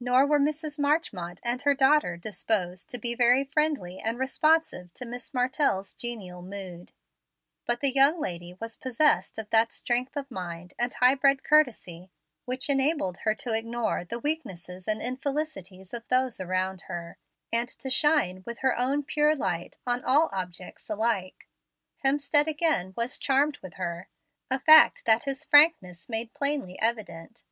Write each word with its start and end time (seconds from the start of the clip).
Nor 0.00 0.26
were 0.26 0.38
Mrs. 0.38 0.78
Marchmont 0.78 1.40
and 1.42 1.62
her 1.62 1.72
daughter 1.72 2.18
disposed 2.18 2.90
to 2.90 2.98
be 2.98 3.14
very 3.14 3.42
friendly 3.42 3.98
and 3.98 4.18
responsive 4.18 4.92
to 4.92 5.06
Miss 5.06 5.32
Martell's 5.32 5.94
genial 5.94 6.42
mood; 6.42 6.92
but 7.64 7.80
the 7.80 7.90
young 7.90 8.20
lady 8.20 8.52
was 8.60 8.76
possessed 8.76 9.38
of 9.38 9.48
that 9.48 9.72
strength 9.72 10.14
of 10.14 10.30
mind 10.30 10.74
and 10.78 10.92
high 10.92 11.14
bred 11.14 11.42
courtesy 11.42 12.10
which 12.44 12.68
enabled 12.68 13.16
her 13.24 13.34
to 13.36 13.54
ignore 13.56 14.04
the 14.04 14.18
weaknesses 14.18 14.86
and 14.86 15.00
infelicities 15.00 15.94
of 15.94 16.06
those 16.08 16.38
around 16.38 16.82
her, 16.82 17.16
and 17.50 17.70
to 17.70 17.88
shine 17.88 18.42
with 18.44 18.58
her 18.58 18.76
own 18.78 19.02
pure 19.02 19.34
light 19.34 19.78
on 19.86 20.04
all 20.04 20.28
objects 20.34 20.90
alike. 20.90 21.48
Hemstead 22.04 22.46
again 22.46 22.92
was 22.94 23.16
charmed 23.16 23.56
with 23.62 23.76
her, 23.76 24.10
a 24.50 24.58
fact 24.60 25.06
that 25.06 25.24
his 25.24 25.46
frankness 25.46 26.10
made 26.10 26.34
plainly 26.34 26.78
evident. 26.78 27.42